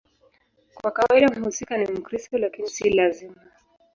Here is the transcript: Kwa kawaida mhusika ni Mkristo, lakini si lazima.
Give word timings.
Kwa 0.75 0.91
kawaida 0.91 1.29
mhusika 1.29 1.77
ni 1.77 1.91
Mkristo, 1.91 2.37
lakini 2.37 2.67
si 2.69 2.89
lazima. 2.89 3.35